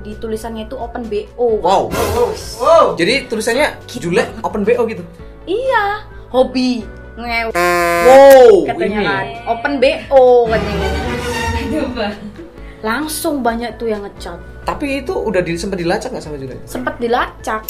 [0.00, 1.20] di tulisannya itu open bo
[1.60, 1.82] wow.
[2.56, 2.84] Wow.
[2.94, 5.04] jadi tulisannya Jule open BO gitu?
[5.44, 6.04] Iya.
[6.30, 6.84] Hobi.
[7.14, 9.04] Ngew wow katanya ini.
[9.04, 9.24] kan.
[9.50, 9.92] Open bo
[10.46, 10.88] katanya.
[12.80, 14.40] Langsung banyak tuh yang ngecat.
[14.64, 16.56] Tapi itu udah di, sempat dilacak nggak sama Jule?
[16.64, 17.60] Sempet dilacak.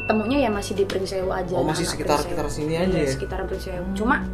[0.00, 2.32] Ketemunya ya masih di Pringsewu aja Oh, masih sekitar- Pringsewu.
[2.32, 3.10] sekitar sini Iya, aja ya?
[3.12, 4.24] sekitar Pringsewu cuma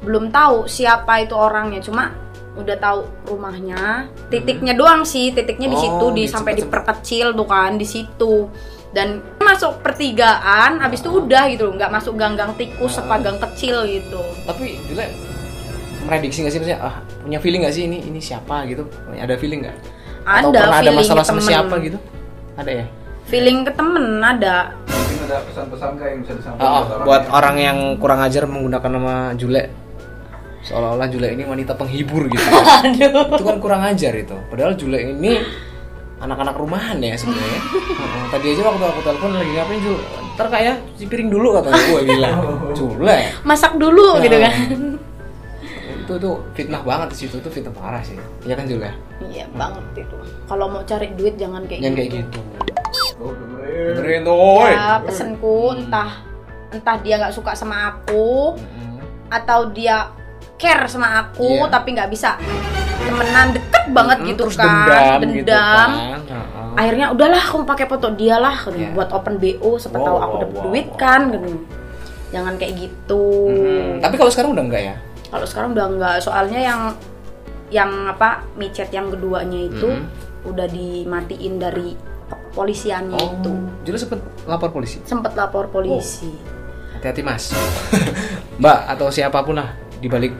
[0.00, 1.84] belum tahu siapa itu orangnya.
[1.84, 2.16] Cuma
[2.52, 7.46] udah tahu rumahnya titiknya doang sih titiknya di Oh, situ di di- sampai diperkecil tuh
[7.46, 8.50] kan di situ.
[8.90, 13.04] Dan masuk pertigaan habis itu udah gitu loh nggak masuk gang-gang tikus Ah.
[13.04, 14.18] apa gang kecil gitu.
[14.44, 15.06] Tapi Jule
[16.02, 16.58] prediksi nggak sih?
[16.58, 18.82] Maksudnya ah punya feeling nggak sih ini ini siapa gitu?
[19.08, 19.76] Ada feeling nggak?
[20.20, 21.48] Atau Ada pernah ada feeling masalah sama temen.
[21.48, 21.98] siapa gitu?
[22.56, 22.86] Ada ya?
[23.24, 24.74] Feeling ke temen ada.
[24.84, 28.42] Mungkin ada pesan-pesan kah yang bisa disampaikan Oh, orang buat yang- orang yang kurang ajar
[28.44, 29.62] menggunakan nama Jule
[30.60, 32.42] seolah-olah Jule ini wanita penghibur gitu.
[33.36, 34.36] Itu kan kurang ajar itu.
[34.48, 35.40] Padahal Jule ini
[36.20, 37.60] anak-anak rumahan ya sebenarnya.
[37.64, 38.24] Heeh.
[38.28, 39.96] tadi aja waktu aku telepon lagi ngapain Jul?
[40.36, 41.80] Ntar kayak cuci piring dulu katanya.
[41.88, 42.38] Gue bilang
[42.78, 44.22] Jule masak dulu Nah.
[44.22, 44.52] gitu kan.
[46.04, 48.20] Itu tuh fitnah banget di situ tuh fitnah parah sih.
[48.44, 48.92] Ya kan Jule
[49.32, 50.16] iya banget itu.
[50.44, 52.20] Kalau mau cari duit jangan kayak yang gitu.
[52.20, 52.40] kayak gitu.
[53.20, 56.24] Oh, tuh ya pesenku entah
[56.72, 59.00] entah dia nggak suka sama aku Mm-mm.
[59.28, 60.08] atau dia
[60.60, 61.72] care sama aku Iya.
[61.72, 62.36] tapi nggak bisa
[63.00, 64.68] temenan deket banget Mm-mm, gitu terus kan
[65.18, 65.90] dendam, gitu kan.
[66.20, 66.68] Heeh.
[66.76, 68.94] akhirnya udahlah kamu pakai foto dia lah katanya, Iya.
[68.94, 70.98] buat open bo siapa Wow, tahu aku wow, dapat wow, duit wow.
[71.00, 71.48] kan gitu
[72.30, 73.98] jangan kayak gitu Mm-mm.
[73.98, 74.96] tapi kalau sekarang udah enggak ya
[75.26, 76.80] kalau sekarang udah nggak soalnya yang
[77.70, 80.44] yang apa micet yang keduanya itu Mm-mm.
[80.44, 81.96] udah dimatiin dari
[82.50, 86.30] polisiannya itu Jule sempet lapor polisi sempet lapor polisi
[86.92, 87.50] hati-hati mas
[88.60, 90.34] mbak atau siapa pun lah dibalik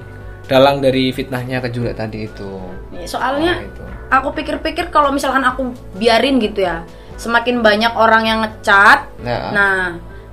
[0.50, 2.50] dalang dari fitnahnya ke Jule tadi itu.
[2.90, 3.82] Ya, soalnya Nah, itu.
[4.10, 6.82] aku pikir-pikir kalau misalkan aku biarin gitu ya
[7.14, 9.52] semakin banyak orang yang ngecat Nah.
[9.52, 9.76] nah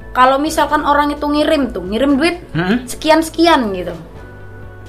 [0.09, 2.89] kalau misalkan orang itu ngirim tuh ngirim duit Hmm?
[2.89, 3.93] sekian sekian gitu.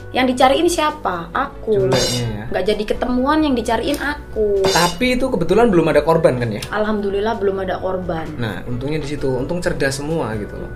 [0.09, 1.29] Yang dicari ini siapa?
[1.29, 1.93] Aku.
[1.93, 2.49] Ya.
[2.49, 4.65] nggak jadi ketemuan yang dicariin aku.
[4.65, 6.65] Tapi itu kebetulan belum ada korban kan ya?
[6.73, 8.25] Alhamdulillah belum ada korban.
[8.41, 9.29] Nah untungnya di situ.
[9.29, 10.73] Untung cerdas semua gitu loh.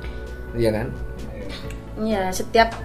[0.53, 0.87] Iya kan?
[2.05, 2.77] Ya setiap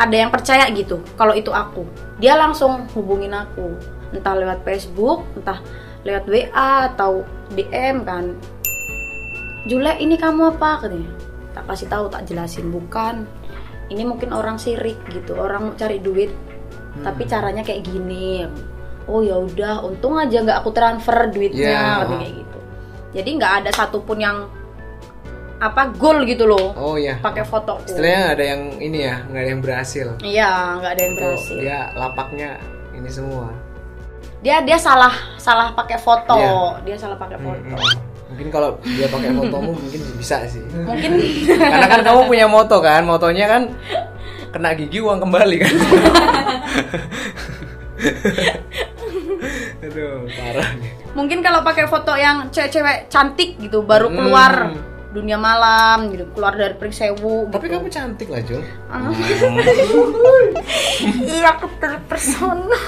[0.00, 1.84] ada yang percaya gitu kalau itu aku.
[2.16, 3.76] Dia langsung hubungin aku.
[4.16, 5.60] Entah lewat Facebook entah
[6.08, 8.32] lewat WA atau DM kan.
[9.68, 10.80] Jule ini kamu apa?
[10.80, 11.12] katanya.
[11.52, 12.72] Tak kasih tahu tak jelasin.
[12.72, 13.28] Bukan.
[13.92, 16.32] Ini mungkin orang sirik gitu orang cari duit.
[17.04, 18.48] Tapi caranya kayak gini.
[19.04, 21.84] Oh ya udah untung aja nggak aku transfer duitnya Ya.
[22.00, 22.58] katanya kayak gitu.
[23.20, 24.48] Jadi nggak ada satupun yang
[25.60, 29.50] apa goal gitu loh oh iya pakai fotoku istilahnya ada yang ini ya nggak ada
[29.50, 31.54] yang berhasil Iya, nggak ada yang Itu berhasil.
[31.54, 32.50] dia lapaknya
[32.90, 33.52] ini semua
[34.40, 36.32] Dia dia salah salah pakai foto.
[36.32, 36.80] Iya.
[36.82, 37.60] Dia salah pakai foto.
[37.60, 38.08] Mm-mm.
[38.30, 41.12] mungkin kalau dia pakai fotomu mungkin bisa sih Mungkin
[41.50, 43.62] karena kan kamu punya moto kan motonya kan
[44.48, 45.74] kena gigi uang kembali kan
[49.82, 54.16] aduh parah nih mungkin kalau pakai foto yang cewek-cewek cantik gitu baru Hmm.
[55.10, 57.82] Dunia malam gitu, keluar dari Pringsewu tapi gitu.
[57.82, 59.10] kamu cantik lah Jul Ah.
[61.02, 62.78] Iya, aku terpesona.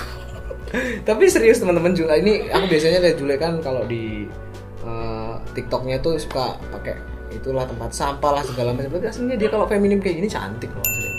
[1.02, 4.30] tapi serius teman-teman Jule ini aku biasanya lihat Jule kan kalau di
[4.86, 6.96] eh, TikToknya tuh suka pakai
[7.32, 8.92] itulah tempat sampah lah segala macam.
[8.92, 11.12] Tapi aslinya dia kalau feminim kayak gini cantik loh aslinya.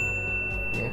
[0.77, 0.91] Ya.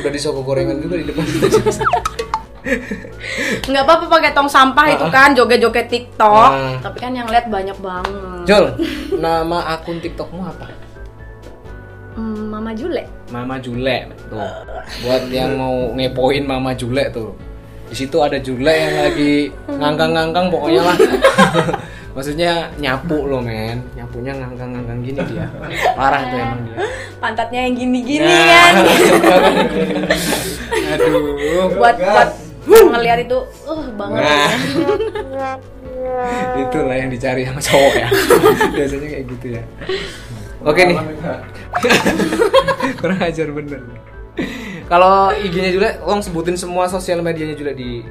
[0.00, 1.24] Udah disogok gorengan juga di depan
[3.68, 6.50] nggak apa-apa pakai tong sampah itu kan joget-joget TikTok.
[6.50, 6.78] Ah.
[6.78, 8.44] tapi kan yang lihat banyak banget.
[8.46, 8.64] Jul
[9.24, 10.66] nama akun TikTokmu apa?
[12.12, 13.08] Hmm, Mama Jule.
[13.32, 14.36] Mama Jule tuh
[15.00, 17.32] buat yang mau ngepoin Mama Jule tuh.
[17.88, 20.96] Di situ ada Jule yang lagi ngangkang-ngangkang pokoknya lah.
[22.12, 23.80] Maksudnya nyapu loh men.
[23.96, 25.48] Nyapunya ngangkang-ngangkang gini dia.
[25.96, 26.76] Parah tuh emang dia.
[27.16, 28.44] Pantatnya yang gini-gini Nah.
[28.44, 28.74] kan.
[30.92, 32.28] Aduh buat buat
[32.64, 34.50] ngelihat itu uh banget Nah.
[36.58, 38.08] Itulah yang dicari sama cowok ya.
[38.76, 39.62] Biasanya kayak gitu ya.
[40.62, 40.98] Oke nih,
[43.00, 43.82] kurang ajar bener.
[44.86, 48.06] Kalau IG-nya juga, tolong sebutin semua sosial medianya juga di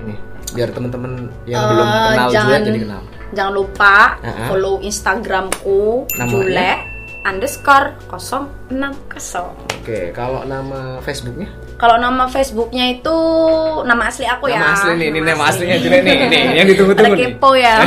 [0.00, 0.14] ini
[0.52, 3.02] biar teman-teman yang belum Eh, kenal juga jadi kenal.
[3.32, 4.46] jangan lupa Uh-uh.
[4.46, 6.28] follow instagramku Namanya?
[6.28, 6.70] jule
[7.22, 8.78] underscore 060
[9.78, 11.48] Oke, kalau nama Facebooknya?
[11.74, 13.16] kalau nama facebooknya itu
[13.82, 17.10] nama asli aku ya Nama asli nih, ini nama aslinya juga nih, nih yang ditunggu-tunggu
[17.12, 17.26] nih.
[17.28, 17.82] kepo ya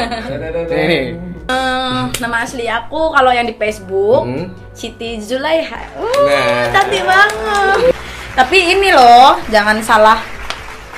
[0.72, 1.04] Nih, nih.
[1.44, 4.48] Eh, nama asli aku kalau yang di Facebook Hmm.
[4.72, 5.76] Siti Zulaiha.
[5.94, 6.72] Uh, Nah.
[6.72, 7.92] cantik banget.
[8.32, 10.18] Tapi ini loh, jangan salah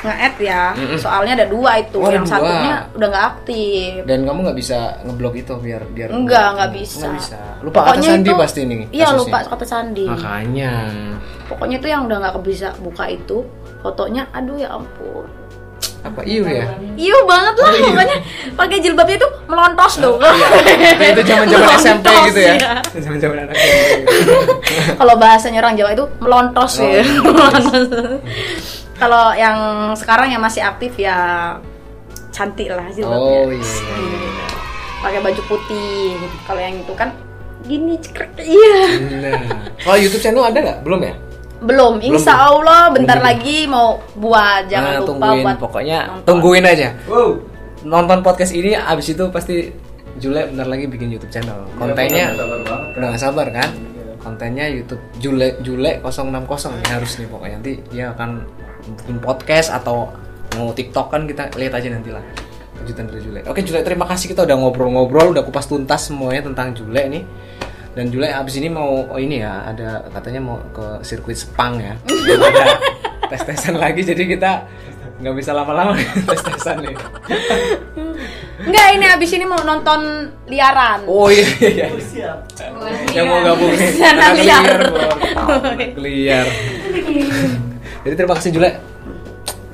[0.07, 0.63] nge-add ya.
[0.73, 0.97] Mm-mm.
[0.97, 1.99] Soalnya ada dua itu.
[1.99, 2.33] Oh, yang dua.
[2.33, 3.99] satunya udah nggak aktif.
[4.05, 6.99] Dan kamu nggak bisa ngeblok itu biar biar Enggak, nggak bisa.
[7.03, 7.39] Nggak bisa.
[7.61, 8.79] Lupa kata sandi pasti nih.
[8.89, 9.21] Iya, kasusnya.
[9.21, 10.05] lupa kata sandi.
[10.05, 10.73] Makanya.
[11.47, 13.43] Pokoknya itu yang udah nggak bisa buka itu
[13.79, 15.27] fotonya aduh ya ampun
[16.03, 16.67] Apa iu ya?
[16.95, 18.17] Iya banget lah pokoknya
[18.55, 20.19] pakai jilbabnya itu melontos dong.
[20.19, 21.07] Iya.
[21.09, 22.53] itu zaman-zaman SMP Melontos, gitu ya.
[22.53, 22.73] iya.
[23.05, 24.07] Zaman-zaman anak SMP.
[24.97, 27.03] Kalau bahasanya orang Jawa itu melontos Oh, ya.
[27.21, 27.87] melontos.
[28.97, 29.57] Kalau yang
[29.93, 31.17] sekarang yang masih aktif ya
[32.31, 33.21] cantik lah jilbabnya.
[33.21, 33.61] Oh iya.
[33.97, 34.47] iya.
[34.99, 36.17] Pakai baju putih.
[36.45, 37.13] Kalau yang itu kan
[37.63, 38.31] gini cekrek.
[38.39, 38.79] Iya.
[39.21, 39.41] Nah,
[39.79, 40.79] kalau YouTube channel ada nggak?
[40.83, 41.15] Belum ya?
[41.57, 42.49] Belum, insya Belum.
[42.61, 43.29] Allah bentar Belum.
[43.29, 44.69] lagi mau buat.
[44.69, 46.25] Jangan Nah, lupa tungguin buat pokoknya nonton.
[46.27, 46.89] tungguin aja.
[47.07, 47.31] Wow.
[47.83, 49.57] Nonton podcast ini abis itu pasti
[50.17, 51.69] Jule bentar lagi bikin YouTube channel.
[51.77, 52.89] Kontennya Iya, sabar banget.
[52.97, 53.69] udah gak sabar kan?
[53.73, 54.05] Iya.
[54.17, 56.41] Kontennya YouTube Jule Jule 060
[56.75, 58.31] ini harus nih pokoknya nanti dia akan
[58.95, 60.15] bikin podcast atau
[60.57, 62.23] mau TikTok kan kita lihat aja nanti lah
[62.87, 63.41] kejutan dari Jule.
[63.51, 67.25] Oke Jule terima kasih kita udah ngobrol-ngobrol udah kupas tuntas semuanya tentang Jule nih.
[67.97, 71.97] Dan Jule abis ini mau oh ini ya ada katanya mau ke sirkuit Sepang ya.
[71.99, 72.67] ada
[73.33, 74.51] tes-tesan lagi jadi kita
[75.17, 75.97] nggak bisa lama-lama
[76.29, 76.97] tes-tesan nih.
[78.57, 81.09] Enggak, ini abis ini mau nonton liaran.
[81.09, 81.87] Oh iya iya.
[81.91, 82.31] iya.
[83.17, 83.91] Yang mau gabung nih.
[83.97, 84.65] Sana anak liar.
[85.35, 86.47] Anak liar.
[88.07, 88.71] Jadi terima kasih Jule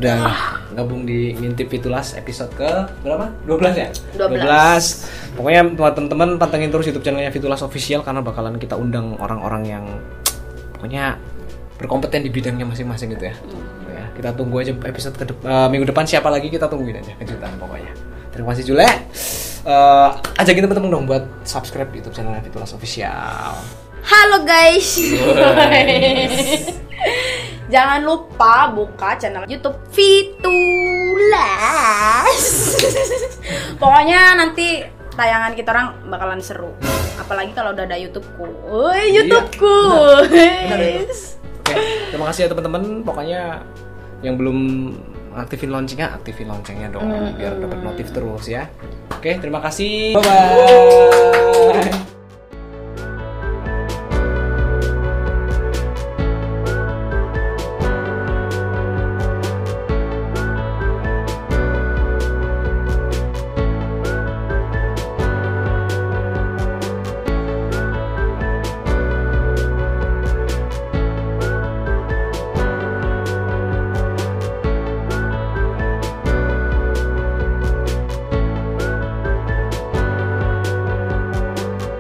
[0.01, 0.25] udah
[0.73, 2.67] gabung di Ngintip Fitulas episode ke
[3.05, 3.29] berapa?
[3.45, 3.89] 12 ya?
[4.17, 5.37] 12.
[5.37, 9.85] Pokoknya buat teman-teman pantengin terus YouTube channelnya Fitulas Official karena bakalan kita undang orang-orang yang
[10.75, 11.21] pokoknya
[11.77, 13.35] berkompeten di bidangnya masing-masing gitu ya.
[13.93, 17.13] Ya, kita tunggu aja episode ke dep- eh, minggu depan siapa lagi kita tungguin aja
[17.21, 17.93] kejutan pokoknya.
[18.33, 18.89] Terima kasih Jule.
[19.63, 20.09] Eh,
[20.41, 23.55] ajakin teman-teman dong buat subscribe YouTube channelnya Fitulas Official.
[24.03, 24.99] Halo guys.
[27.73, 30.45] Jangan lupa buka channel YouTube Fitulas.
[33.81, 34.85] Pokoknya nanti
[35.17, 36.77] tayangan kita orang bakalan seru.
[37.17, 38.45] Apalagi kalau udah ada YouTubeku.
[38.69, 39.77] Woi, YouTubeku.
[40.29, 41.09] benar, benar.
[41.65, 41.75] Oke,
[42.13, 43.01] terima kasih ya teman-teman.
[43.09, 43.65] Pokoknya
[44.21, 44.59] yang belum
[45.33, 47.09] aktifin loncengnya, aktifin loncengnya dong
[47.41, 48.69] biar dapat notif terus ya.
[49.17, 50.13] Oke, terima kasih.
[50.21, 50.21] Bye
[51.81, 52.12] bye.